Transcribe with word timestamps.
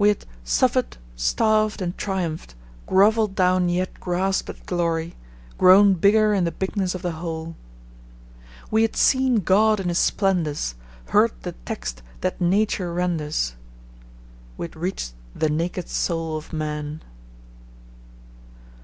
We 0.00 0.08
had 0.08 0.26
"suffered, 0.42 0.96
starved, 1.14 1.80
and 1.80 1.96
triumphed, 1.96 2.56
grovelled 2.86 3.36
down 3.36 3.68
yet 3.68 4.00
grasped 4.00 4.50
at 4.50 4.66
glory, 4.66 5.14
grown 5.58 5.94
bigger 5.94 6.34
in 6.34 6.42
the 6.42 6.50
bigness 6.50 6.96
of 6.96 7.02
the 7.02 7.12
whole." 7.12 7.54
We 8.68 8.82
had 8.82 8.96
seen 8.96 9.36
God 9.42 9.78
in 9.78 9.86
His 9.86 9.98
splendours, 10.00 10.74
heard 11.10 11.30
the 11.42 11.52
text 11.64 12.02
that 12.20 12.40
Nature 12.40 12.92
renders. 12.92 13.54
We 14.56 14.64
had 14.64 14.74
reached 14.74 15.14
the 15.36 15.48
naked 15.50 15.88
soul 15.88 16.36
of 16.36 16.52
man. 16.52 17.04